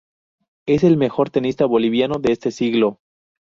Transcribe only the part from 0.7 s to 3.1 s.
el mejor tenista boliviano de este siglo.